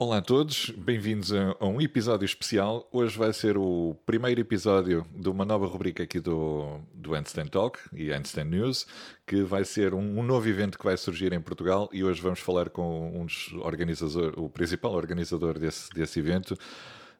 [0.00, 2.88] Olá a todos, bem-vindos a, um episódio especial.
[2.92, 7.80] Hoje vai ser o primeiro episódio de uma nova rubrica aqui do, do Handstand Talk
[7.92, 8.86] e Handstand News,
[9.26, 12.38] que vai ser um, um, novo evento que vai surgir em Portugal e hoje vamos
[12.38, 16.52] falar com um dos organizadores, o principal organizador desse, desse evento.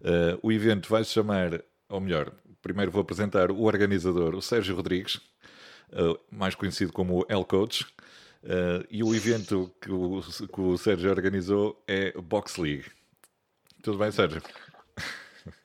[0.01, 2.33] Uh, o evento vai se chamar, ou melhor,
[2.63, 5.17] primeiro vou apresentar o organizador, o Sérgio Rodrigues,
[5.95, 7.85] uh, mais conhecido como El Coach.
[8.43, 12.87] Uh, e o evento que o, que o Sérgio organizou é Box League.
[13.83, 14.43] Tudo bem, Sérgio?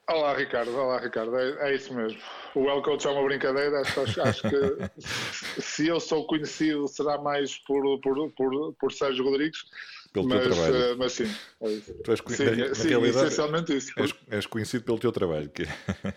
[0.09, 0.75] Olá, Ricardo.
[0.75, 1.37] Olá, Ricardo.
[1.37, 2.19] É, é isso mesmo.
[2.55, 3.81] O Well Coach é uma brincadeira.
[3.81, 5.01] Acho, acho que
[5.61, 9.63] se eu sou conhecido, será mais por, por, por, por Sérgio Rodrigues.
[10.11, 10.93] Pelo mas, teu trabalho.
[10.93, 11.35] Uh, mas sim.
[11.61, 13.91] É tu és, sim, sim essencialmente isso.
[13.97, 15.63] És, és, conhecido pelo teu trabalho, que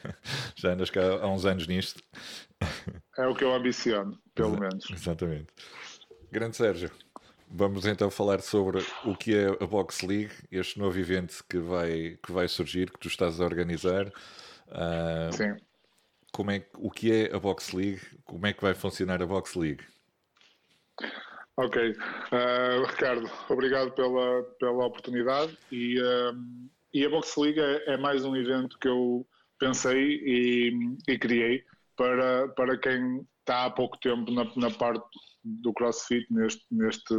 [0.56, 2.02] já andas cá há uns anos nisto.
[3.16, 4.90] É o que eu ambiciono, pelo menos.
[4.90, 5.46] Exatamente.
[6.36, 6.90] Grande Sérgio,
[7.50, 12.18] vamos então falar sobre o que é a Box League, este novo evento que vai,
[12.22, 14.08] que vai surgir, que tu estás a organizar.
[14.68, 15.56] Uh, Sim.
[16.30, 18.02] Como é, o que é a Box League?
[18.26, 19.82] Como é que vai funcionar a Box League?
[21.56, 21.92] Ok.
[21.92, 25.56] Uh, Ricardo, obrigado pela, pela oportunidade.
[25.72, 26.34] E, uh,
[26.92, 29.26] e a Box League é, é, mais um evento que eu
[29.58, 31.64] pensei e, e criei
[31.96, 35.08] para, para quem está há pouco tempo na, na parte
[35.46, 37.14] do CrossFit neste, neste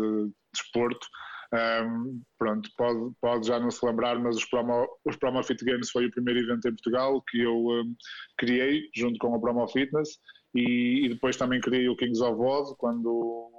[0.53, 1.07] desporto.
[1.53, 5.89] Um, pronto, pode, pode já não se lembrar, mas os Promo, os Promo Fit Games
[5.89, 7.95] foi o primeiro evento em Portugal que eu um,
[8.37, 10.19] criei junto com a Promo Fitness
[10.53, 13.49] e, e, depois também criei o Kings of Oz quando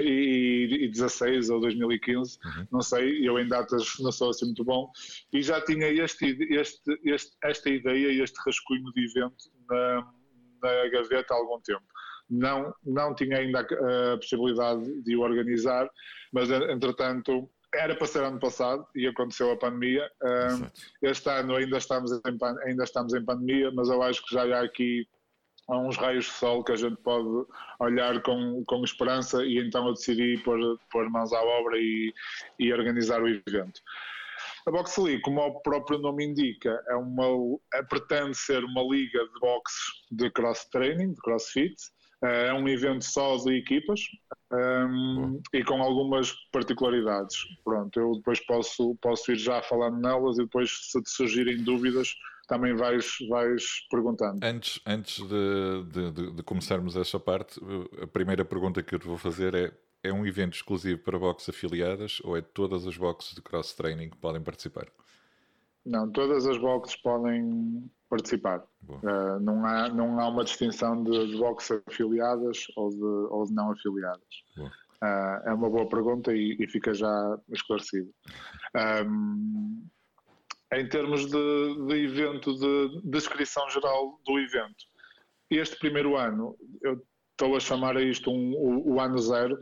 [0.00, 2.66] e, e 16 ou 2015, uhum.
[2.72, 4.90] não sei, eu em datas não sou assim muito bom,
[5.32, 10.12] e já tinha este, este, este, esta ideia, este rascunho de evento na,
[10.62, 11.84] na gaveta há algum tempo
[12.30, 15.88] não, não tinha ainda a, a possibilidade de o organizar,
[16.32, 20.10] mas entretanto era para ser ano passado e aconteceu a pandemia.
[20.22, 20.66] Um,
[21.02, 24.62] este ano ainda estamos, em, ainda estamos em pandemia, mas eu acho que já há
[24.62, 25.06] aqui
[25.68, 27.46] uns raios de sol que a gente pode
[27.78, 30.58] olhar com, com esperança e então eu decidi pôr,
[30.90, 32.12] pôr mãos à obra e,
[32.58, 33.80] e organizar o evento.
[34.66, 39.18] A Box League, como o próprio nome indica, é uma, é, pretende ser uma liga
[39.18, 39.74] de boxe
[40.10, 41.76] de cross training, de crossfit,
[42.22, 44.00] é um evento só de equipas
[44.52, 47.36] um, e com algumas particularidades.
[47.64, 52.14] Pronto, eu depois posso, posso ir já falando nelas e depois, se te surgirem dúvidas,
[52.48, 54.40] também vais, vais perguntando.
[54.42, 57.60] Antes, antes de, de, de começarmos essa parte,
[58.02, 61.50] a primeira pergunta que eu te vou fazer é: é um evento exclusivo para boxes
[61.50, 64.88] afiliadas ou é todas as boxes de cross-training que podem participar?
[65.88, 68.62] Não, todas as boxes podem participar.
[68.88, 73.54] Uh, não, há, não há uma distinção de, de boxes afiliadas ou de, ou de
[73.54, 74.44] não afiliadas.
[74.58, 78.10] Uh, é uma boa pergunta e, e fica já esclarecido.
[79.06, 79.86] Um,
[80.74, 84.84] em termos de, de evento, de descrição geral do evento,
[85.50, 89.58] este primeiro ano, eu estou a chamar a isto um, o, o, ano zero,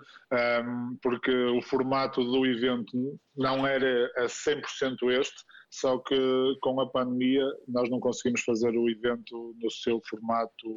[0.65, 6.88] um, porque o formato do evento não era a 100% este, só que com a
[6.88, 10.77] pandemia nós não conseguimos fazer o evento no seu formato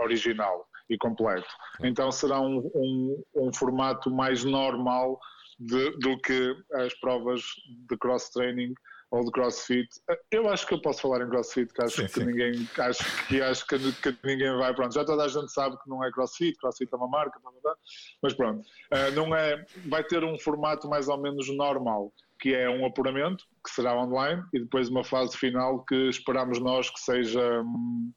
[0.00, 1.48] original e completo.
[1.82, 5.18] Então será um, um, um formato mais normal
[5.58, 7.42] de, do que as provas
[7.88, 8.74] de cross-training
[9.14, 9.88] ou de CrossFit.
[10.30, 12.24] Eu acho que eu posso falar em CrossFit, que acho sim, que sim.
[12.24, 14.74] ninguém acho que acho que, que, ninguém vai.
[14.74, 17.52] Pronto, já toda a gente sabe que não é CrossFit, CrossFit é uma marca, blá,
[17.52, 17.76] blá, blá,
[18.22, 19.64] mas pronto, uh, não é.
[19.86, 22.12] Vai ter um formato mais ou menos normal
[22.44, 26.90] que é um apuramento, que será online, e depois uma fase final que esperamos nós
[26.90, 28.12] que seja hum,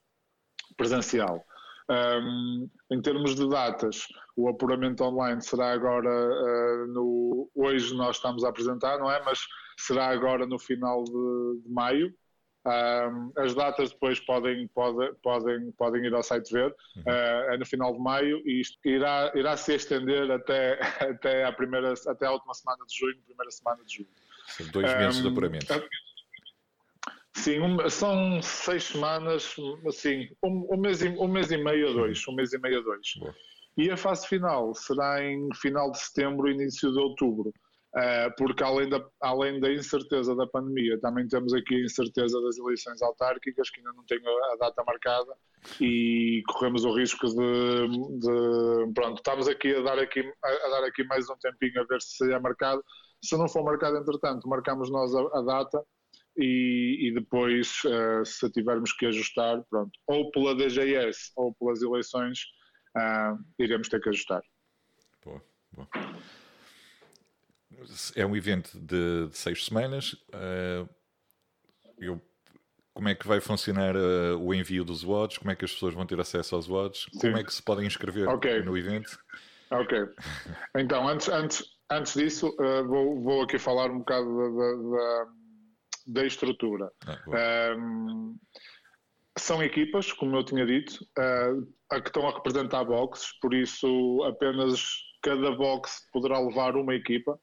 [0.76, 1.42] presencial.
[1.90, 4.06] Um, em termos de datas,
[4.36, 7.50] o apuramento online será agora uh, no.
[7.56, 9.24] Hoje nós estamos a apresentar, não é?
[9.24, 9.40] Mas
[9.80, 12.14] será agora no final de, de maio.
[12.68, 16.76] Um, as datas depois podem, pode, podem, podem ir ao site ver.
[16.98, 17.04] Uhum.
[17.04, 21.54] Uh, é no final de maio e isto irá, irá se estender até, até, a
[21.54, 24.10] primeira, até a última semana de junho, primeira semana de junho.
[24.48, 25.84] São dois meses um, de apuramento.
[27.36, 29.56] Sim, um, são seis semanas,
[29.88, 32.80] assim, um, um, mês e, um mês e meio a dois, um mês e meio
[32.80, 33.14] a dois.
[33.18, 33.34] Boa.
[33.78, 37.54] E a fase final será em final de setembro, início de outubro.
[37.96, 42.58] Uh, porque além da, além da incerteza da pandemia, também temos aqui a incerteza das
[42.58, 45.34] eleições autárquicas, que ainda não tem a, data marcada,
[45.80, 47.88] e corremos o risco de,
[48.20, 52.02] de, pronto, estamos aqui a dar aqui, a, dar aqui mais um tempinho a ver
[52.02, 52.84] se é marcado.
[53.24, 55.84] Se não for marcado, entretanto, marcamos nós a, a data
[56.38, 62.42] e, e depois, uh, se tivermos que ajustar, pronto, ou pela DGS ou pelas eleições,
[62.96, 64.44] uh, iremos ter que ajustar.
[65.24, 65.42] Boa,
[65.74, 65.88] boa
[68.16, 70.14] é um evento de, de seis semanas.
[70.34, 70.90] Uh,
[71.98, 72.22] eu,
[72.94, 75.38] como é que vai funcionar uh, o envio dos WODs?
[75.38, 77.08] Como é que as pessoas vão ter acesso aos WODs?
[77.14, 77.20] Sim.
[77.20, 78.62] Como é que se podem inscrever okay.
[78.62, 79.18] no evento?
[79.70, 79.98] Ok.
[80.76, 85.32] Então, antes, antes, antes disso, uh, vou, vou aqui falar um bocado da, da,
[86.08, 86.92] da estrutura.
[87.06, 88.38] Ah, um,
[89.38, 91.06] são equipas, como eu tinha dito,
[91.92, 97.38] a que estão a representar boxes, por isso apenas cada box poderá levar uma equipa.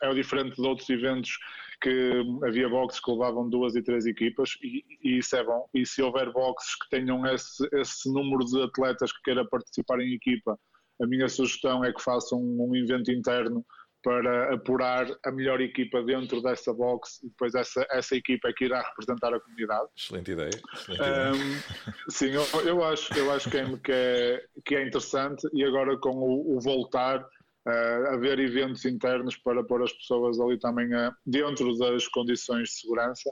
[0.00, 1.36] É o diferente de outros eventos
[1.80, 5.68] que havia boxes que levavam duas e três equipas e, e isso é bom.
[5.74, 10.14] E se houver boxes que tenham esse, esse número de atletas que queira participar em
[10.14, 10.56] equipa,
[11.02, 13.66] a minha sugestão é que façam um, um evento interno
[14.08, 18.64] para apurar a melhor equipa dentro dessa box e depois essa, essa equipa é que
[18.64, 19.86] irá representar a comunidade.
[19.94, 20.48] Excelente ideia.
[20.72, 21.32] Excelente ideia.
[21.34, 25.62] Um, sim, eu, eu, acho, eu acho que, é, que, é, que é interessante e
[25.62, 30.86] agora com o, o voltar uh, haver eventos internos para pôr as pessoas ali também
[30.86, 33.30] uh, dentro das condições de segurança,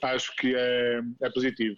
[0.00, 1.74] acho que é, é positivo.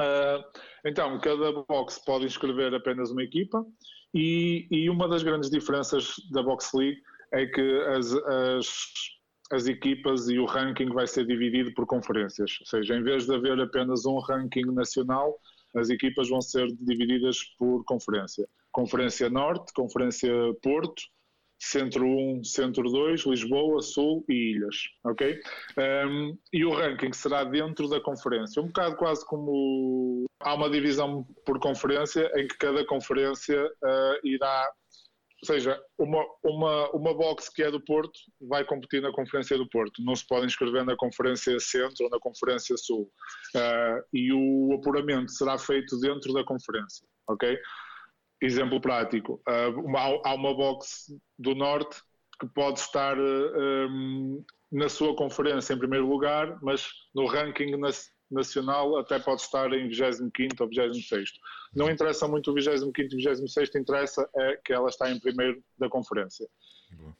[0.00, 0.44] Uh,
[0.84, 3.66] então, cada box pode inscrever apenas uma equipa
[4.14, 7.02] e, e uma das grandes diferenças da Box League
[7.32, 8.68] é que as, as,
[9.52, 12.58] as equipas e o ranking vai ser dividido por conferências.
[12.60, 15.38] Ou seja, em vez de haver apenas um ranking nacional,
[15.76, 18.48] as equipas vão ser divididas por conferência.
[18.72, 20.32] Conferência Norte, Conferência
[20.62, 21.02] Porto,
[21.60, 25.40] Centro 1, Centro 2, Lisboa, Sul e Ilhas, ok?
[26.06, 31.26] Um, e o ranking será dentro da conferência, um bocado quase como há uma divisão
[31.44, 34.70] por conferência em que cada conferência uh, irá
[35.40, 39.68] ou seja, uma, uma, uma box que é do Porto vai competir na Conferência do
[39.68, 40.02] Porto.
[40.02, 43.08] Não se pode inscrever na Conferência Centro ou na Conferência Sul.
[43.54, 47.56] Uh, e o apuramento será feito dentro da conferência, ok?
[48.42, 49.40] Exemplo prático.
[49.48, 51.06] Uh, uma, há uma box
[51.38, 52.00] do Norte
[52.40, 57.72] que pode estar um, na sua conferência em primeiro lugar, mas no ranking
[58.30, 61.30] nacional até pode estar em 25 ou 26.
[61.78, 65.88] Não interessa muito o 25 e 26, interessa é que ela está em primeiro da
[65.88, 66.48] conferência.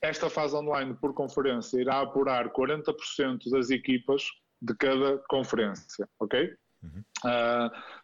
[0.02, 4.24] Esta fase online por conferência irá apurar 40% das equipas
[4.60, 6.52] de cada conferência, ok?
[6.82, 7.02] Uhum.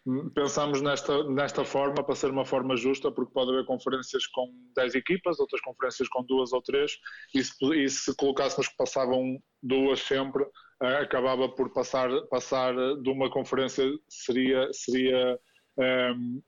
[0.06, 4.52] Uh, pensamos nesta, nesta forma para ser uma forma justa, porque pode haver conferências com
[4.76, 6.98] 10 equipas, outras conferências com duas ou três,
[7.34, 13.10] e se, e se colocássemos que passavam duas sempre, uh, acabava por passar, passar de
[13.10, 14.68] uma conferência, seria.
[14.72, 15.38] seria
[15.78, 16.42] um,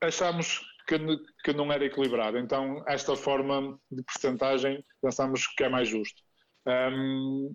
[0.00, 0.98] achamos que,
[1.44, 6.22] que não era equilibrado, então esta forma de percentagem pensamos que é mais justo.
[6.66, 7.54] Um,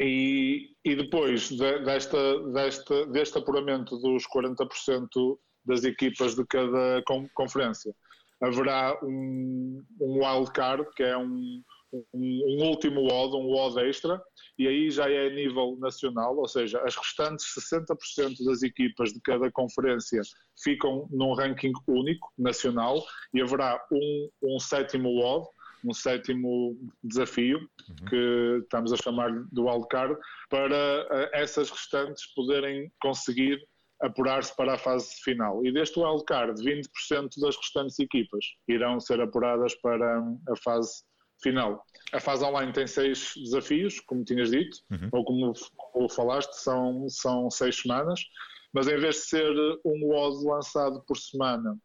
[0.00, 7.02] e, e depois de, desta, desta, deste apuramento dos 40% das equipas de cada
[7.34, 7.94] conferência,
[8.40, 14.20] haverá um, um wildcard, que é um, um, último WOD, um WOD extra,
[14.58, 19.20] e aí já é a nível nacional, ou seja, as restantes 60% das equipas de
[19.20, 20.20] cada conferência
[20.62, 23.04] ficam num ranking único, nacional,
[23.34, 25.46] e haverá um, um sétimo WOD,
[25.84, 28.06] um sétimo desafio, uhum.
[28.08, 30.16] que estamos a chamar do wildcard,
[30.48, 33.58] para uh, essas restantes poderem conseguir
[34.00, 35.64] apurar-se para a fase final.
[35.64, 40.18] E deste wildcard, 20% das restantes equipas irão ser apuradas para
[40.50, 41.15] a fase final.
[42.12, 45.08] A fase online tem seis desafios, como tinhas dito, uhum.
[45.12, 48.20] ou como, como falaste, são, são seis semanas,
[48.72, 49.52] mas em vez de ser
[49.84, 51.76] um WOD lançado por semana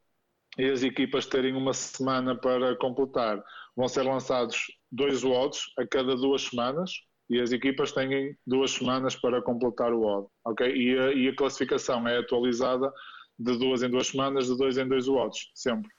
[0.57, 3.41] e as equipas terem uma semana para completar,
[3.75, 6.91] vão ser lançados dois WODs a cada duas semanas
[7.29, 10.75] e as equipas têm duas semanas para completar o WOD, ok?
[10.75, 12.91] E a, e a classificação é atualizada
[13.39, 15.89] de duas em duas semanas, de dois em dois WODs, sempre.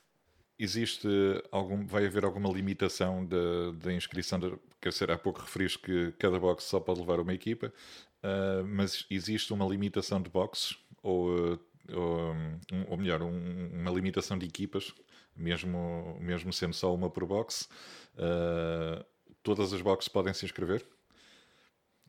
[0.62, 1.09] Existe
[1.50, 3.26] algum, vai haver alguma limitação
[3.75, 4.38] da inscrição?
[4.38, 7.73] De, quer dizer, há pouco referiste que cada box só pode levar uma equipa,
[8.23, 11.59] uh, mas existe uma limitação de boxes ou,
[11.92, 12.35] ou,
[12.88, 14.95] ou melhor, um, uma limitação de equipas
[15.37, 17.69] mesmo, mesmo sendo só uma por box,
[18.14, 19.04] uh,
[19.42, 20.87] todas as boxes podem se inscrever?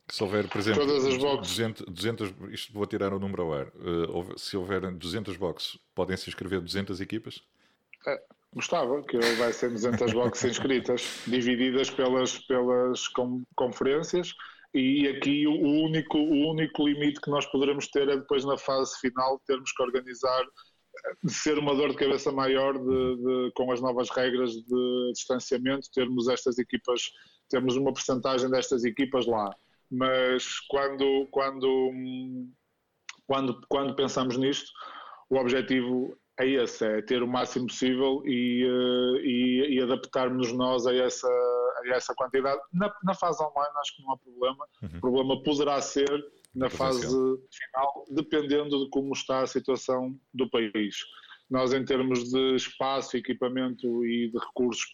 [0.10, 1.58] Se houver, por exemplo, todas as boxes.
[1.58, 6.16] 200, 200, isto vou tirar o número ao ar, uh, se houver 200 boxes, podem
[6.16, 7.42] se inscrever 200 equipas?
[8.54, 14.34] Gostava que houvessem 200 boxes inscritas, divididas pelas, pelas com, conferências,
[14.74, 19.00] e aqui o único, o único limite que nós poderemos ter é depois na fase
[19.00, 20.44] final termos que organizar
[21.28, 26.28] ser uma dor de cabeça maior de, de, com as novas regras de distanciamento, termos
[26.28, 27.12] estas equipas,
[27.50, 29.54] termos uma porcentagem destas equipas lá.
[29.92, 31.92] Mas quando, quando,
[33.28, 34.72] quando, quando pensamos nisto,
[35.30, 40.88] o objetivo é esse, é ter o máximo possível e, eh, e, e adaptarmos nós
[40.88, 42.60] a essa, a a essa quantidade.
[42.72, 44.68] Na, na, fase online acho que não há problema.
[44.82, 44.98] Uhum.
[44.98, 46.10] O problema poderá ser
[46.56, 50.98] na fase final, dependendo de como está a situação do país.
[51.50, 54.86] Nós, em termos de espaço, equipamento e de recursos,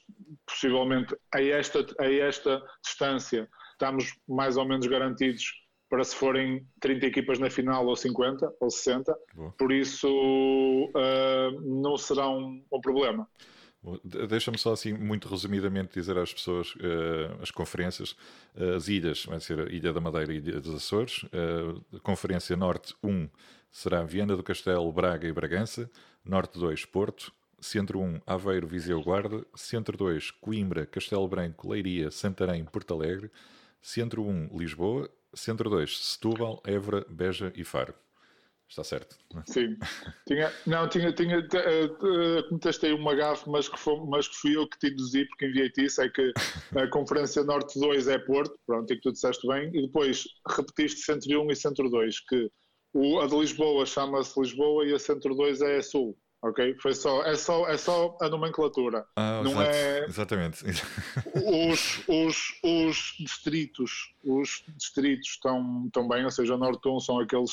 [0.45, 5.43] possivelmente a esta, a esta distância, estamos mais ou menos garantidos
[5.89, 9.51] para se forem 30 equipas na final ou 50 ou 60, Boa.
[9.57, 13.27] por isso uh, não será um, um problema.
[14.03, 18.11] Deixa-me só assim, muito resumidamente, dizer às pessoas uh, as conferências.
[18.53, 21.23] Uh, as ilhas, vai ser a Ilha da Madeira e Ilha dos Açores.
[21.23, 23.29] Uh, Conferência Norte 1
[23.71, 25.89] será Viana do Castelo, Braga e Bragança.
[26.25, 27.31] Norte 2, Porto.
[27.61, 29.45] Centro 1, Aveiro, Viseu, Guarda.
[29.55, 33.31] Centro 2, Coimbra, Castelo Branco, Leiria, Santarém, Porto Alegre.
[33.81, 35.09] Centro 1, Lisboa.
[35.33, 37.93] Centro 2, Setúbal, Évora, Beja e Faro.
[38.69, 39.17] Está certo.
[39.33, 39.43] Não é?
[39.47, 39.77] Sim.
[40.27, 44.67] Tinha, não, tinha, tinha, uh, contestei uma gafe, mas que, foi, mas que fui eu
[44.69, 46.31] que te induzi, porque enviei-te isso, é que
[46.77, 50.99] a Conferência Norte 2 é Porto, pronto, e que tu disseste bem, e depois repetiste
[50.99, 52.51] Centro 1 e Centro 2, que
[52.93, 56.15] o, a de Lisboa chama-se Lisboa e a Centro 2 é Sul.
[56.41, 56.75] Ok?
[56.81, 59.05] Foi só, é, só, é só a nomenclatura.
[59.15, 60.05] Ah, não exato, é...
[60.05, 60.65] Exatamente.
[61.35, 67.19] Os, os, os distritos, os distritos estão, estão bem, ou seja, o Norte 1 são
[67.19, 67.51] aqueles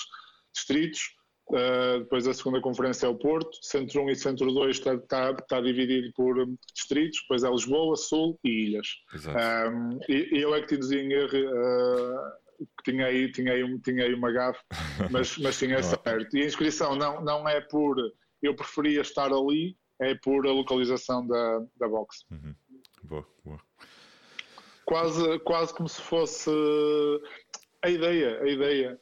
[0.52, 1.16] distritos.
[1.48, 5.30] Uh, depois a segunda conferência é o Porto, Centro 1 e Centro 2 está, está,
[5.30, 8.88] está dividido por distritos, depois é Lisboa, Sul e Ilhas.
[9.14, 13.52] Um, e, e, eu é que te dizia em erro, uh, que tinha aí, tinha
[13.52, 14.60] aí, tinha aí uma gafe,
[15.08, 16.36] mas, mas tinha certo.
[16.36, 17.96] E a inscrição não, não é por
[18.46, 22.24] eu preferia estar ali, é por a localização da, da box.
[22.30, 22.54] Uhum.
[23.02, 23.60] Boa, boa.
[24.84, 26.50] Quase, quase como se fosse
[27.82, 29.00] a ideia, a ideia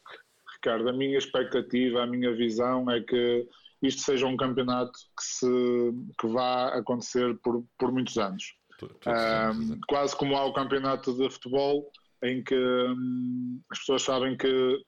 [0.54, 3.46] Ricardo, a minha expectativa, a minha visão é que
[3.82, 5.46] isto seja um campeonato que, se,
[6.18, 8.54] que vá acontecer por, por muitos anos.
[8.82, 11.90] Um, quase como há o campeonato de futebol,
[12.22, 14.82] em que um, as pessoas sabem que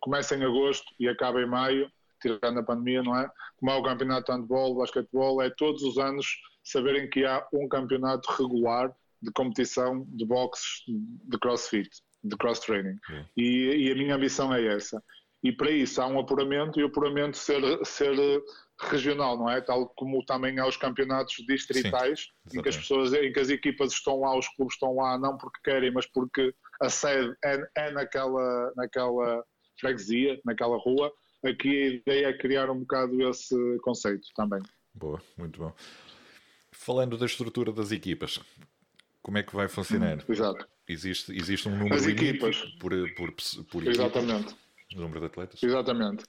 [0.00, 1.90] começa em agosto e acaba em maio,
[2.24, 3.30] tirando a pandemia, não é?
[3.56, 6.26] Como há o campeonato de handball, basquetebol, é todos os anos
[6.62, 11.90] saberem que há um campeonato regular de competição de boxe, de crossfit
[12.24, 12.98] de cross-training.
[13.36, 15.02] E, e, a minha ambição é essa.
[15.42, 18.16] E para isso há um apuramento e o apuramento ser, ser
[18.80, 19.60] regional, não é?
[19.60, 23.50] Tal como também há os campeonatos distritais, Sim, em que as pessoas, em que as
[23.50, 27.60] equipas estão lá, os clubes estão lá, não porque querem, mas porque a sede é,
[27.76, 29.44] é naquela, naquela
[29.78, 31.12] freguesia, naquela rua.
[31.44, 34.62] Aqui a ideia é criar um bocado esse conceito também.
[34.94, 35.72] Boa, muito bom.
[36.72, 38.40] Falando da estrutura das equipas,
[39.22, 40.24] como é que vai funcionar?
[40.28, 40.66] Exato.
[40.88, 42.60] Existe, existe um número As equipas.
[42.78, 43.32] Por, por,
[43.70, 44.54] por Exatamente.
[44.94, 45.62] Número de atletas?
[45.62, 46.24] Exatamente.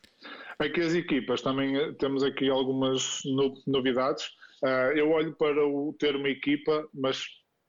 [0.59, 3.19] Aqui as equipas, também eh, temos aqui algumas
[3.67, 4.25] novidades.
[4.63, 7.25] Uh, eu olho para o termo equipa, mas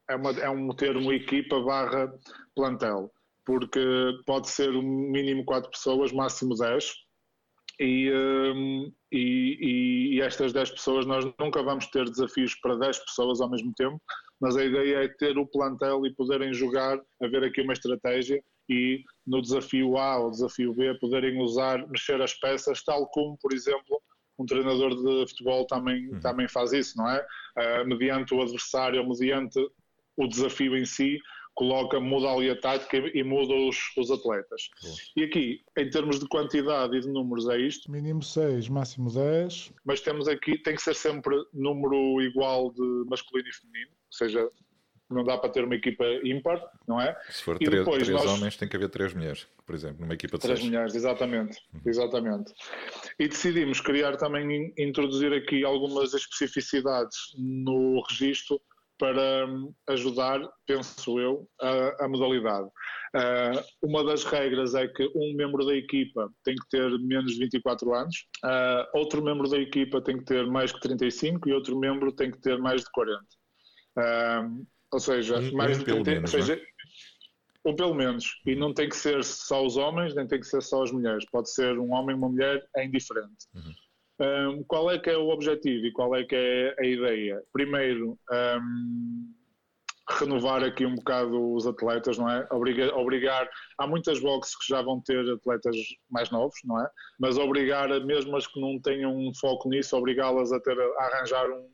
[0.09, 2.13] é, uma, é um termo equipa barra
[2.55, 3.13] plantel,
[3.45, 3.81] porque
[4.25, 7.06] pode ser um mínimo 4 pessoas, máximo 10.
[7.79, 13.41] E, um, e, e, estas 10 pessoas, nós nunca vamos ter desafios para 10 pessoas
[13.41, 14.01] ao mesmo tempo,
[14.41, 19.03] mas a ideia é ter o plantel e poderem jogar, haver aqui uma estratégia e
[19.27, 24.03] no desafio A ou desafio B poderem usar, mexer as peças, tal como, por exemplo,
[24.39, 26.21] um treinador de futebol também, uhum.
[26.21, 27.25] também faz isso, não é?
[27.59, 29.59] Uh, mediante o adversário, mediante
[30.17, 31.19] o desafio em si,
[31.57, 34.69] coloca, muda ali a tática e muda os, os atletas.
[34.85, 34.95] Uhum.
[35.17, 37.91] E aqui, em termos de quantidade e de números, é isto.
[37.91, 39.73] Mínimo 6, máximo 10.
[39.85, 44.49] Mas temos aqui, tem que ser sempre número igual de masculino e feminino seja,
[45.11, 47.17] não dá para ter uma equipa ímpar, não é?
[47.31, 48.25] Se for três, três nós...
[48.27, 50.71] homens, tem que haver três mulheres, por exemplo, numa equipa de três seis.
[50.71, 51.81] mulheres, exatamente, uhum.
[51.87, 52.53] exatamente.
[53.19, 58.61] E decidimos criar também, introduzir aqui algumas especificidades no registro
[58.99, 62.67] para hum, ajudar, penso eu, a, a modalidade.
[63.15, 67.39] Uh, uma das regras é que um membro da equipa tem que ter menos de
[67.39, 71.79] 24 anos, uh, outro membro da equipa tem que ter mais que 35 e outro
[71.79, 73.21] membro tem que ter mais de 40.
[73.99, 76.63] Uh, ou seja, um, mais um de 30, menos, seja, é?
[77.65, 78.41] ou pelo menos.
[78.47, 81.25] E não tem que ser só os homens, nem tem que ser só as mulheres.
[81.31, 83.47] Pode ser um homem e uma mulher, é indiferente.
[83.55, 83.75] Uhum.
[84.19, 87.43] Um, qual é que é o objetivo e qual é que é a ideia?
[87.53, 89.35] Primeiro, um,
[90.19, 92.47] renovar aqui um bocado os atletas, não é?
[92.51, 95.77] Obrigar, obrigar, há muitas boxes que já vão ter atletas
[96.11, 96.89] mais novos, não é?
[97.19, 101.51] Mas obrigar, mesmo as que não tenham um foco nisso, obrigá-las a ter a arranjar
[101.51, 101.69] um,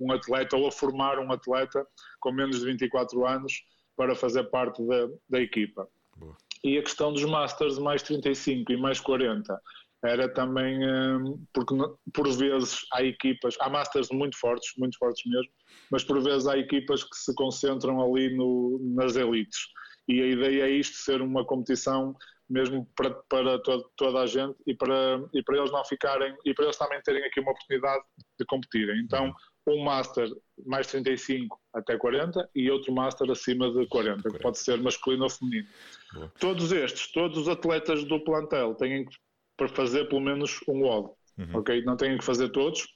[0.00, 1.86] um atleta ou a formar um atleta
[2.20, 3.64] com menos de 24 anos
[3.96, 5.88] para fazer parte da, da equipa.
[6.16, 6.36] Boa.
[6.62, 9.60] E a questão dos Masters mais 35 e mais 40
[10.04, 11.74] era também um, porque
[12.12, 15.52] por vezes há equipas, há Masters muito fortes, muito fortes mesmo,
[15.90, 19.58] mas por vezes há equipas que se concentram ali no, nas elites.
[20.06, 22.16] E a ideia é isto ser uma competição
[22.48, 26.54] mesmo para, para todo, toda a gente e para, e para eles não ficarem e
[26.54, 28.02] para eles também terem aqui uma oportunidade
[28.38, 29.00] de competirem.
[29.00, 29.34] Então,
[29.66, 30.26] um Master
[30.64, 34.30] mais 35 até 40 e outro Master acima de 40, 40.
[34.30, 35.68] que pode ser masculino ou feminino.
[36.14, 36.32] Boa.
[36.40, 39.16] Todos estes, todos os atletas do plantel têm que
[39.58, 41.10] para fazer pelo menos um WOD.
[41.36, 41.58] Uhum.
[41.58, 41.84] Ok?
[41.84, 42.86] Não têm que fazer todos,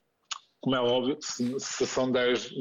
[0.63, 2.53] como é óbvio, se, se, são 10,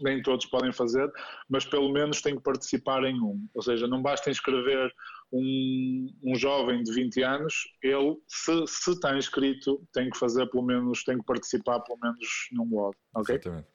[0.00, 1.10] nem todos podem fazer,
[1.48, 3.48] mas pelo menos têm que participar em um.
[3.54, 4.92] Ou seja, não basta inscrever
[5.32, 10.62] um, um jovem de 20 anos, ele, se, se está inscrito, tem que fazer pelo
[10.62, 12.96] menos, tem que participar pelo menos num WOD.
[13.14, 13.34] Ok?
[13.34, 13.68] Exatamente.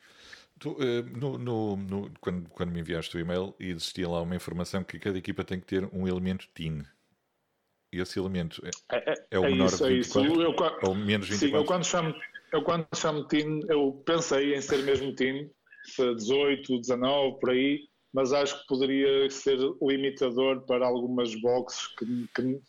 [0.60, 4.84] Tu, uh, no, no, no, quando, quando me enviaste o e-mail, existia lá uma informação
[4.84, 6.84] que cada equipa tem que ter um elemento TIN
[7.96, 10.20] e esse elemento é, é, é, é o menor isso, de 24 é isso.
[10.42, 11.38] Eu, ou menos 24?
[11.38, 12.16] Sim, eu quando chamo,
[12.52, 15.50] eu quando chamo teen, eu pensei em ser mesmo teen,
[15.98, 17.80] 18, 19, por aí,
[18.14, 22.62] mas acho que poderia ser limitador para algumas boxes que, que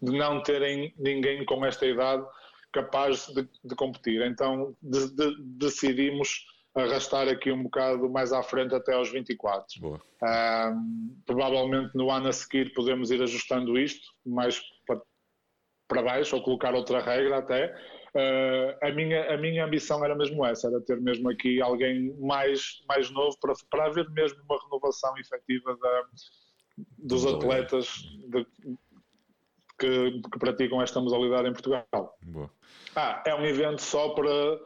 [0.00, 2.24] de não terem ninguém com esta idade
[2.72, 4.22] capaz de, de competir.
[4.22, 6.44] Então de, de, decidimos
[6.80, 9.80] arrastar aqui um bocado mais à frente até aos 24.
[9.80, 10.00] Boa.
[10.22, 15.00] Um, provavelmente no ano a seguir podemos ir ajustando isto mais para,
[15.88, 17.74] para baixo ou colocar outra regra até.
[18.14, 22.82] Uh, a, minha, a minha ambição era mesmo essa, era ter mesmo aqui alguém mais,
[22.88, 26.02] mais novo para, para haver mesmo uma renovação efetiva da,
[26.98, 27.86] dos atletas
[28.28, 28.46] de,
[29.78, 31.86] que, que, praticam esta modalidade em Portugal.
[32.22, 32.50] Boa.
[32.96, 34.58] Ah, é um evento só para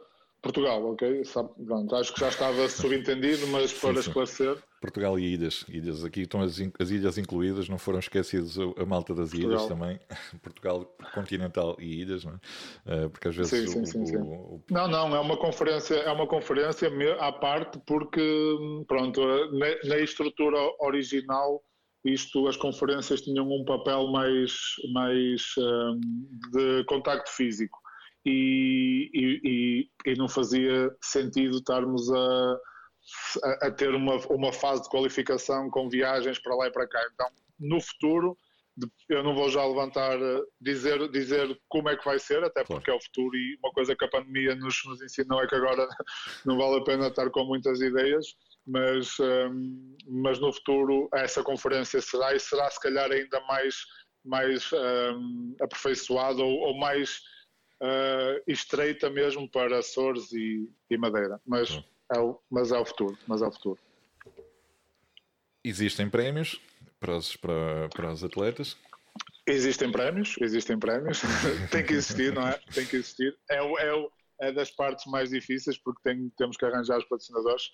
[0.43, 1.23] Portugal, ok?
[1.23, 4.09] Sabe, pronto, acho que já estava subentendido, mas para sim, sim.
[4.09, 4.57] esclarecer.
[4.81, 5.65] Portugal e ilhas.
[5.69, 6.03] ilhas.
[6.03, 9.51] Aqui estão as, as, ilhas incluídas, não foram esquecidos a, malta das Portugal.
[9.51, 9.99] ilhas também.
[10.43, 13.05] Portugal continental e ilhas, não é?
[13.05, 14.63] Uh, porque às vezes sim, sim, o, sim, o, o...
[14.69, 19.21] Não, não, é uma conferência, é uma conferência à parte porque, pronto,
[19.53, 21.63] na, na estrutura original
[22.03, 24.51] isto, as conferências tinham um papel mais,
[24.91, 25.99] mais um,
[26.51, 27.82] de contacto físico
[28.25, 32.57] e, e, e não fazia sentido estarmos a,
[33.63, 36.99] a, ter uma, uma fase de qualificação com viagens para lá e para cá.
[37.13, 37.27] Então,
[37.59, 38.37] no futuro,
[39.07, 40.17] eu não vou já levantar,
[40.59, 43.95] dizer, dizer como é que vai ser, até porque é o futuro e uma coisa
[43.95, 45.87] que a pandemia nos, nos ensinou é que agora
[46.45, 48.25] não vale a pena estar com muitas ideias,
[48.65, 53.75] mas, um, mas no futuro essa conferência será e será se calhar ainda mais,
[54.25, 57.21] mais um, aperfeiçoada ou, ou mais
[57.83, 61.39] uh, estreita mesmo para Açores e, e Madeira.
[61.45, 63.17] Mas, é o, mas é o futuro.
[63.27, 63.79] Mas é o futuro.
[65.63, 66.59] Existem prémios
[66.99, 68.77] para os, para, para os atletas?
[69.45, 71.21] Existem prémios, existem prémios.
[71.69, 72.59] tem que existir, não é?
[72.73, 73.37] Tem que existir.
[73.49, 74.07] É, é,
[74.41, 77.71] é das partes mais difíceis porque tem, temos que arranjar os patrocinadores.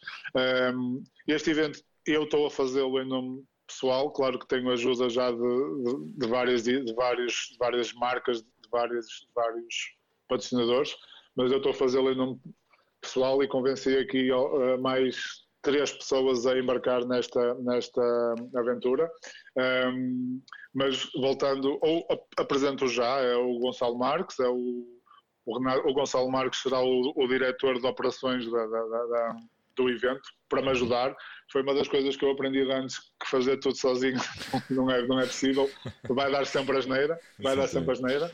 [0.75, 5.31] Um, este evento eu estou a fazê-lo em nome pessoal, claro que tenho ajuda já
[5.31, 9.98] de, de, de várias, de, vários, de várias marcas, de vários, de vários
[10.29, 10.95] patrocinadores,
[11.35, 12.39] mas eu estou a fazê-lo em nome
[13.01, 14.29] pessoal e convenci aqui
[14.79, 19.09] mais três pessoas a embarcar nesta, nesta aventura.
[19.57, 20.41] Um,
[20.73, 24.85] mas voltando, ou apresento já, é o Gonçalo Marques, é o,
[25.45, 29.35] o, Renato, o Gonçalo Marques será o, o diretor de operações da, da, da,
[29.75, 31.15] do evento para me ajudar.
[31.51, 34.19] Foi uma das coisas que eu aprendi antes que fazer tudo sozinho
[34.69, 35.69] não é, não é possível.
[36.07, 38.31] Vai dar sempre asneira, vai dar sempre asneira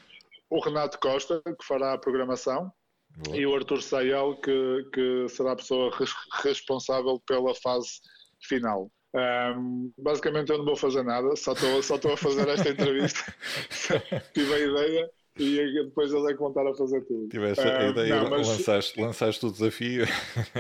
[0.50, 2.72] o Renato Costa, que fará a programação,
[3.18, 3.38] Boa.
[3.38, 7.90] e o Arthur Sayel, que, que será a pessoa res, responsável pela fase
[8.42, 8.92] final.
[9.16, 13.34] Um, basicamente eu não vou fazer nada, só estou só a fazer esta entrevista.
[14.34, 17.28] Tive a ideia e depois eles é que vão estar a fazer tudo.
[17.30, 18.48] Tiveste a ideia, não, mas...
[18.48, 20.06] lançaste, lançaste o desafio.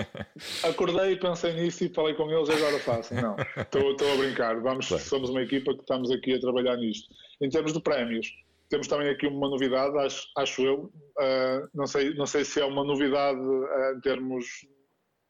[0.63, 3.13] Acordei e pensei nisso e falei com eles e agora faço.
[3.13, 4.59] Não, estou a brincar.
[4.61, 5.03] Vamos, claro.
[5.03, 7.13] Somos uma equipa que estamos aqui a trabalhar nisto.
[7.41, 8.27] Em termos de prémios,
[8.69, 10.83] temos também aqui uma novidade, acho, acho eu.
[11.19, 14.45] Uh, não, sei, não sei se é uma novidade uh, em termos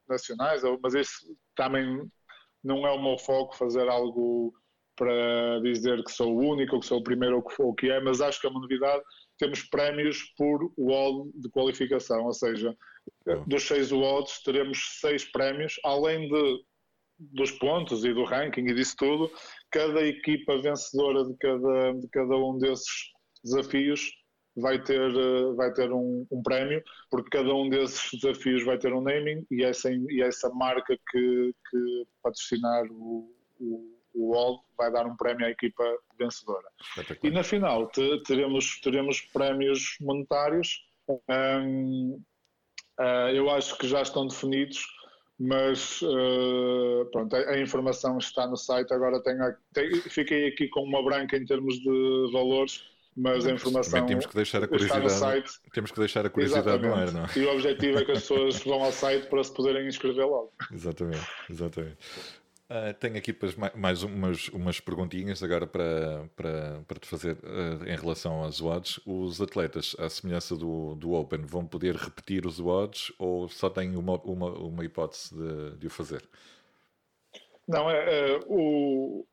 [0.08, 2.10] nacionais, mas isso também
[2.64, 4.54] não é o meu foco fazer algo
[4.96, 8.22] para dizer que sou o único, que sou o primeiro, ou o que é, mas
[8.22, 9.04] acho que é uma novidade.
[9.38, 12.76] Temos prémios por wall de qualificação, ou seja,
[13.46, 16.64] dos seis WODs teremos seis prémios, além de,
[17.20, 19.30] dos pontos e do ranking e disso tudo,
[19.70, 23.15] cada equipa vencedora de cada, de cada um desses
[23.46, 24.12] desafios
[24.56, 26.82] vai ter, eh, vai ter um, um, prémio,
[27.12, 31.54] porque cada um desses desafios vai ter um naming e essa, e essa marca que,
[31.70, 33.30] que patrocinar o,
[33.60, 35.84] o, o World vai dar um prémio à equipa
[36.18, 36.68] vencedora.
[37.22, 40.86] E na final te, teremos, teremos prémios monetários.
[41.30, 42.22] Um,
[43.00, 44.88] uh, eu acho que já estão definidos,
[45.38, 48.94] mas uh, pronto, a, a, informação está no site.
[48.94, 54.06] Agora tenho, tenho, fiquei aqui com uma branca em termos de valores mas a informação
[54.06, 55.52] temos que deixar a curiosidade, site.
[55.74, 57.26] Temos que deixar a curiosidade no ar, não?
[57.36, 60.52] E o objetivo é que as pessoas vão ao site para se poderem inscrever logo.
[60.72, 61.98] Exatamente, exatamente.
[62.68, 63.34] Uh, tenho aqui
[63.76, 69.00] mais umas, umas perguntinhas agora para, para, para te fazer uh, em relação às odds.
[69.06, 73.96] Os atletas, à semelhança do, do Open, vão poder repetir os odds ou só têm
[73.96, 76.28] uma, uma, uma hipótese de, de o fazer?
[77.68, 79.26] Não, é, é o,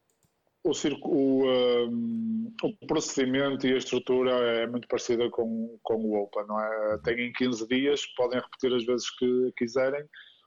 [0.65, 1.45] o, circo, o,
[1.89, 6.99] um, o, procedimento e a estrutura é muito parecida com, com o Open, não é?
[7.05, 10.05] Têm 15 dias, podem repetir as vezes que quiserem.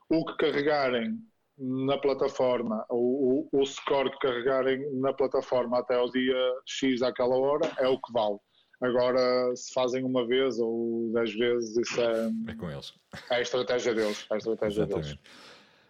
[0.08, 1.18] O que carregarem
[1.58, 7.36] na plataforma, o, o, o score que carregarem na plataforma até ao dia X àquela
[7.36, 8.38] hora é o que vale.
[8.80, 12.92] Agora, se fazem uma vez ou dez vezes, isso é, é com eles.
[13.30, 14.26] É a estratégia deles.
[14.30, 15.06] É a estratégia Exatamente.
[15.06, 15.20] deles.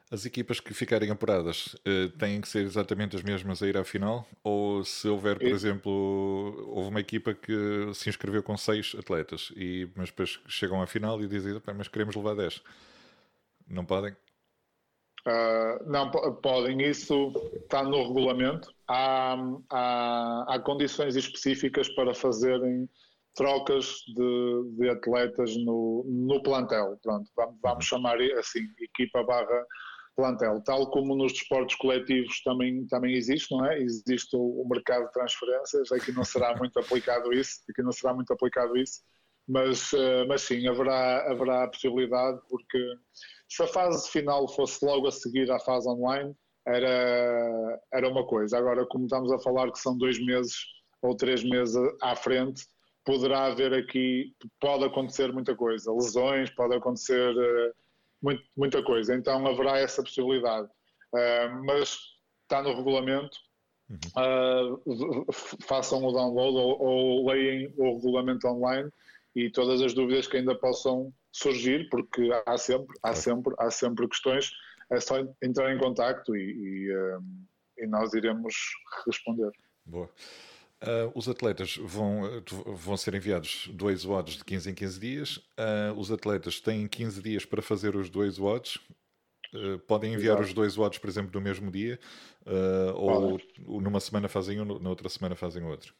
[0.08, 3.82] As equipas que ficarem apuradas uh, têm que ser exatamente as mesmas a ir à
[3.82, 4.24] final?
[4.44, 5.50] Ou se houver, por e...
[5.50, 5.90] exemplo,
[6.68, 11.20] houve uma equipa que se inscreveu com seis atletas, e, mas depois chegam à final
[11.20, 12.62] e dizem, mas queremos levar 10.
[13.68, 14.12] Não podem?
[15.26, 16.08] Uh, não
[16.40, 17.32] podem, isso
[17.64, 18.72] está no regulamento.
[18.86, 19.36] Há,
[19.68, 22.88] há, há condições específicas para fazerem
[23.34, 26.96] trocas de, de atletas no, no plantel.
[27.02, 27.98] Pronto, vamos, vamos uhum.
[27.98, 29.66] chamar assim, equipa barra
[30.16, 33.78] plantel, tal como nos desportos coletivos também, também existe, não é?
[33.80, 38.14] Existe o, o mercado de transferências, aqui não será muito aplicado isso, aqui não será
[38.14, 39.02] muito aplicado isso,
[39.46, 42.78] mas, uh, mas sim, haverá, haverá a possibilidade, porque
[43.48, 46.34] se a fase final fosse logo a seguir à fase online,
[46.66, 48.58] era, era uma coisa.
[48.58, 50.56] Agora, como estamos a falar que são dois meses
[51.00, 52.66] ou três meses à frente,
[53.04, 57.74] poderá haver aqui, pode acontecer muita coisa, lesões, pode acontecer uh,
[58.22, 59.14] muito, muita coisa.
[59.14, 60.68] Então haverá essa possibilidade.
[61.12, 61.98] Uh, mas
[62.42, 63.36] está no regulamento.
[63.88, 64.82] Uhum.
[64.82, 68.90] Uh, façam o download ou, ou leem o regulamento online
[69.34, 74.08] e todas as dúvidas que ainda possam surgir, porque há sempre, há sempre, há sempre
[74.08, 74.50] questões,
[74.90, 77.22] é só entrar em contacto e, e, uh,
[77.78, 78.54] e nós iremos
[79.06, 79.52] responder.
[79.84, 80.10] Boa.
[80.82, 85.36] Uh, os atletas vão, vão ser enviados dois watts de 15 em 15 dias.
[85.58, 88.76] Uh, os atletas têm 15 dias para fazer os dois watts.
[89.54, 90.48] Uh, podem enviar Exato.
[90.48, 91.98] os dois watts, por exemplo, no mesmo dia,
[92.94, 95.94] ou, ou, numa semana fazem um, na outra semana fazem outro.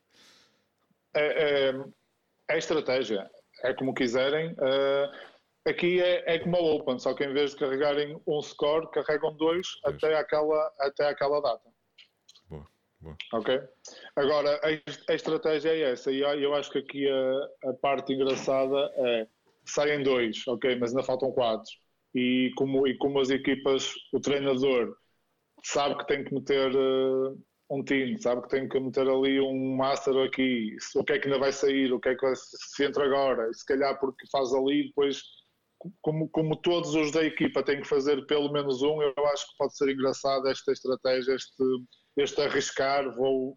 [1.14, 1.84] É, é,
[2.50, 3.30] é estratégia,
[3.64, 4.54] é como quiserem.
[5.66, 9.34] aqui é, é como o Open, só que em vez de carregarem um score, carregam
[9.34, 11.75] dois até aquela, até aquela data.
[13.33, 13.61] Ok?
[14.16, 18.90] Agora, a, a, estratégia é essa, e eu acho que aqui a, a, parte engraçada
[18.97, 19.27] é
[19.64, 21.71] saem dois, ok, mas ainda faltam quatro.
[22.14, 24.97] E como, e como as equipas, o treinador
[25.64, 27.38] sabe que tem que meter uh,
[27.71, 31.27] um time, sabe que tem que meter ali um master aqui, o que é que
[31.27, 34.53] ainda vai sair, o que é que vai, se entra agora, se calhar porque faz
[34.55, 35.21] ali, depois
[36.01, 39.57] como, como todos os da equipa têm que fazer pelo menos um, eu acho que
[39.59, 41.62] pode ser engraçado esta estratégia, este
[42.16, 43.57] este arriscar, vou,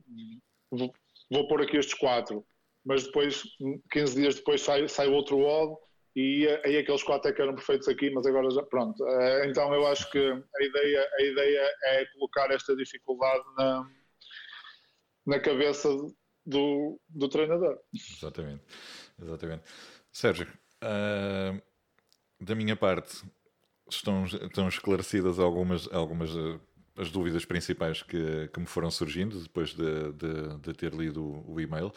[0.72, 0.94] vou,
[1.32, 2.46] vou pôr aqui estes quatro,
[2.86, 3.44] mas depois,
[3.92, 5.76] 15 dias depois, sai, sai outro odd
[6.16, 9.08] e aí aqueles quatro é que eram perfeitos aqui, mas agora já, pronto.
[9.08, 13.90] Eh, então eu acho que a ideia, a ideia é colocar esta dificuldade na,
[15.26, 15.88] na cabeça
[16.46, 17.80] do, do treinador.
[17.94, 18.64] Exatamente,
[19.22, 19.64] exatamente.
[20.12, 20.48] Sérgio,
[20.84, 21.62] uh,
[22.40, 23.24] da minha parte,
[23.90, 26.32] estão, estão esclarecidas algumas, algumas
[27.00, 31.60] as dúvidas principais que, que me foram surgindo depois de, de, de ter lido o,
[31.60, 31.94] e-mail.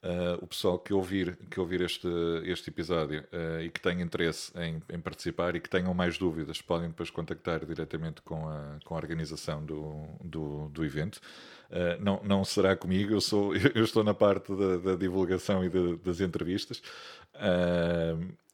[0.00, 2.08] Uh, o pessoal que ouvir, que ouvir este,
[2.44, 6.62] este episódio uh, e que tenha interesse em, em, participar e que tenham mais dúvidas,
[6.62, 11.16] podem depois contactar diretamente com a, com a organização do, do, do evento.
[11.68, 15.68] Uh, não, não será comigo, eu, sou, eu estou na parte da, da divulgação e
[15.68, 16.80] de, das entrevistas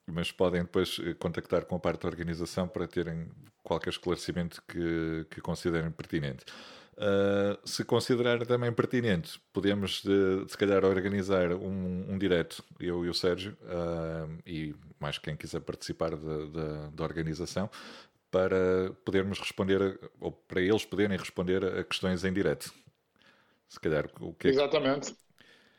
[0.07, 3.27] mas podem depois contactar com a parte da organização para terem
[3.65, 6.45] qualquer esclarecimento que, que considerem pertinente.
[6.95, 13.05] Uh, se considerar também pertinente, podemos, de, de se calhar, organizar um, um direto, eu
[13.05, 17.69] e o Sérgio, uh, e mais quem quiser participar da, organização,
[18.31, 22.73] para podermos responder, a, ou para eles poderem responder a questões em direto.
[23.69, 25.17] Se calhar, o que é Exatamente.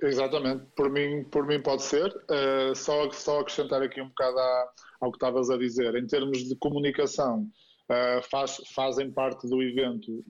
[0.01, 2.07] Exatamente, por mim, por mim pode ser.
[2.29, 5.95] Uh, só, só acrescentar aqui um bocado à, ao que estavas a dizer.
[5.95, 7.49] Em termos de comunicação,
[7.89, 10.23] uh, faz, fazem parte do evento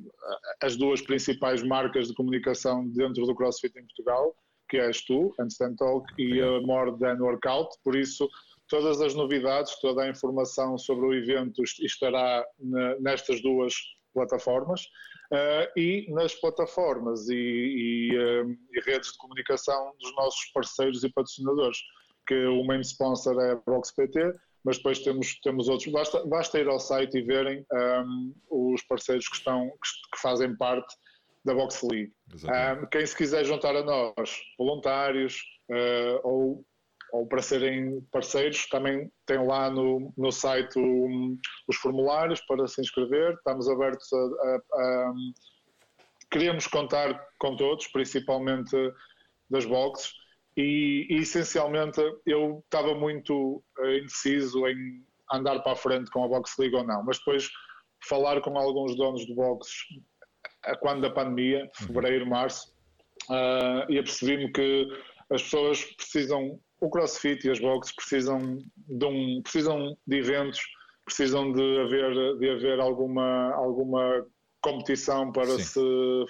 [0.61, 4.35] as duas principais marcas de comunicação dentro do CrossFit em Portugal,
[4.69, 8.27] que és tu, Handstand Talk, e a More Than Workout, por isso
[8.67, 12.43] todas as novidades, toda a informação sobre o evento estará
[12.99, 13.73] nestas duas
[14.13, 14.81] plataformas.
[15.31, 21.09] Uh, e nas plataformas e, e, uh, e, redes de comunicação dos nossos parceiros e
[21.09, 21.79] patrocinadores,
[22.27, 24.19] que o main sponsor é a VoxPT,
[24.65, 25.91] mas depois temos, temos outros.
[25.91, 28.34] Basta, basta ir ao site e verem um,
[28.73, 30.93] os parceiros que, estão, que, que fazem parte
[31.45, 32.12] da Box League.
[32.34, 36.65] Um, quem se quiser juntar a nós, voluntários uh, ou
[37.12, 42.82] ou para serem parceiros, também tem lá no, no site um, os formulários para se
[42.82, 43.36] inscrever.
[43.36, 45.13] Estamos abertos a, a, a,
[46.30, 48.75] Queríamos contar com todos, principalmente
[49.49, 50.12] das boxes,
[50.57, 56.27] e, e essencialmente eu estava muito uh, indeciso em andar para a frente com a
[56.27, 57.49] Box League ou não, mas depois
[58.07, 59.73] falar com alguns donos de boxes
[60.81, 62.71] quando da pandemia, fevereiro, março,
[63.29, 64.87] uh, e apercebi-me que
[65.29, 70.59] as pessoas precisam o CrossFit e as boxes precisam de, um, precisam de eventos,
[71.05, 74.25] precisam de haver, de haver alguma, alguma
[74.61, 75.79] competição para, se,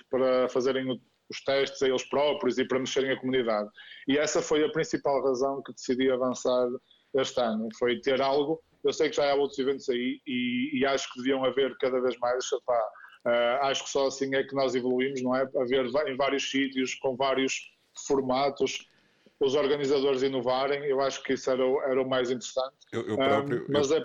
[0.10, 3.70] para fazerem os testes a eles próprios e para mexerem a comunidade.
[4.08, 6.68] E essa foi a principal razão que decidi avançar
[7.16, 10.86] este ano, foi ter algo, eu sei que já há outros eventos aí e, e
[10.86, 14.76] acho que deviam haver cada vez mais, uh, acho que só assim é que nós
[14.76, 15.42] evoluímos, não é?
[15.42, 17.72] Haver em vários sítios, com vários
[18.06, 18.86] formatos,
[19.40, 22.76] os organizadores inovarem, eu acho que isso era o, era o mais interessante.
[22.92, 23.98] Eu, eu próprio, um, mas eu...
[23.98, 24.02] é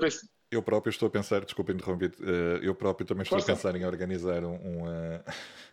[0.51, 3.53] eu próprio estou a pensar, desculpa interromper, uh, eu próprio também estou Força.
[3.53, 5.23] a pensar em organizar um, um, uh,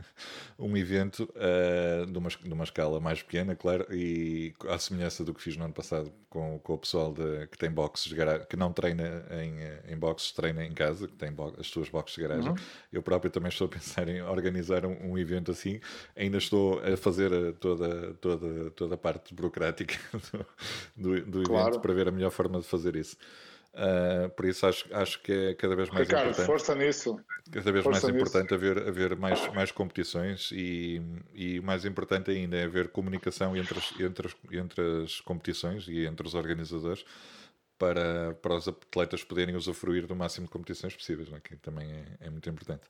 [0.59, 5.33] um evento uh, de, uma, de uma escala mais pequena, claro, e à semelhança do
[5.33, 8.13] que fiz no ano passado com, com o pessoal de, que tem boxes,
[8.47, 12.21] que não treina em, em boxes, treina em casa, que tem as suas boxes de
[12.21, 12.51] garagem.
[12.51, 12.57] Uhum.
[12.93, 15.79] Eu próprio também estou a pensar em organizar um, um evento assim.
[16.15, 19.95] Ainda estou a fazer toda, toda, toda a parte burocrática
[20.95, 21.69] do, do, do claro.
[21.69, 23.17] evento para ver a melhor forma de fazer isso.
[23.73, 26.47] Uh, por isso acho, acho que é cada vez mais Ricardo, importante.
[26.47, 27.19] força nisso.
[27.51, 30.99] Cada vez força mais importante haver, haver mais, mais competições e,
[31.33, 36.05] e mais importante ainda é haver comunicação entre as, entre, as, entre as competições e
[36.05, 37.05] entre os organizadores
[37.77, 41.39] para, para os atletas poderem usufruir do máximo de competições possíveis, é?
[41.39, 42.83] que também é, é muito importante.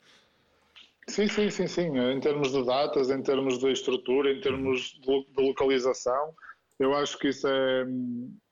[1.09, 1.97] Sim, sim, sim, sim.
[1.97, 6.33] Em termos de datas, em termos de estrutura, em termos de localização
[6.79, 7.85] eu acho que isso é,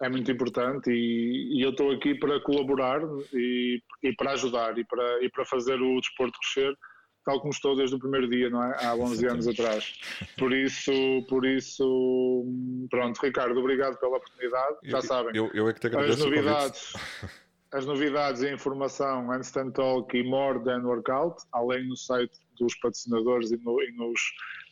[0.02, 3.02] é muito importante e, e eu estou aqui para colaborar
[3.34, 6.76] e, e, para ajudar e para, e para fazer o desporto crescer,
[7.24, 8.84] tal como estou desde o primeiro dia, não é?
[8.84, 9.94] Há 11 anos atrás.
[10.40, 10.92] Por isso,
[11.30, 12.46] por isso,
[12.90, 14.78] pronto, Ricardo, obrigado pela oportunidade.
[14.86, 15.36] Já sabem.
[15.36, 16.94] Eu, eu é que te agradeço as novidades,
[17.72, 22.74] as novidades e a informação Handstand Talk e More Than Workout, além no site dos
[22.80, 24.20] patrocinadores e, no, e nos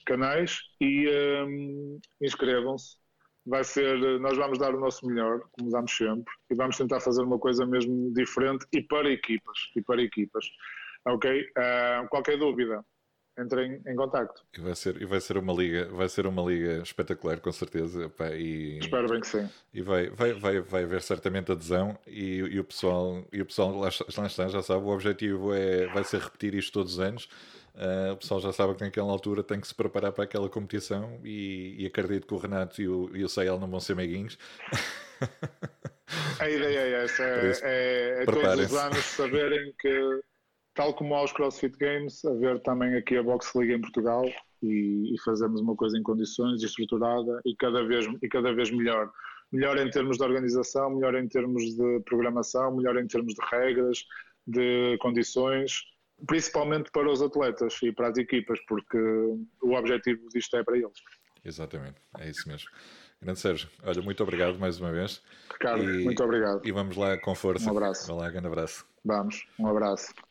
[0.05, 0.59] canais.
[0.81, 1.07] E
[1.45, 3.02] um, inscrevam-se
[3.45, 7.23] vai ser, nós vamos dar o nosso melhor, como damos sempre, e vamos tentar fazer
[7.23, 10.45] uma coisa mesmo diferente e para equipas, e para equipas.
[11.06, 11.41] Ok?
[11.41, 12.84] Uh, qualquer dúvida,
[13.38, 14.41] entrem em contacto.
[14.58, 18.10] E vai ser, e vai ser uma liga, vai ser uma liga espetacular, com certeza.
[18.10, 19.49] Pá, e, Espero bem que sim.
[19.73, 23.71] E vai, vai, vai, vai haver certamente adesão e, e o pessoal, e o pessoal
[23.71, 27.27] lá, lá está, já sabe, o objetivo é, vai ser repetir isto todos os anos.
[27.75, 31.19] Uh, o pessoal já sabe que naquela altura tem que se preparar para aquela competição
[31.23, 34.38] e, e acredito que o Renato e o, e o não vão ser meiguinhos.
[36.39, 40.21] A ideia é essa, é, é, é todos os anos saberem que,
[40.75, 44.23] tal como aos CrossFit Games, haver também aqui a Box League em Portugal
[44.62, 49.12] e, e fazermos uma coisa em condições, estruturada e cada vez, e cada vez melhor.
[49.51, 54.05] Melhor em termos de organização, melhor em termos de programação, melhor em termos de regras,
[54.45, 55.92] de condições
[56.27, 58.97] principalmente para os atletas e para as equipas, porque
[59.62, 60.99] o objetivo disto é para eles.
[61.43, 62.69] Exatamente, é isso mesmo.
[63.21, 65.21] Grande Sérgio, olha, muito obrigado mais uma vez.
[65.51, 66.62] Ricardo, e, muito obrigado.
[66.65, 67.67] E vamos lá com força.
[67.67, 68.07] Um abraço.
[68.07, 68.86] Vamos lá, grande abraço.
[69.05, 70.13] Vamos, um abraço.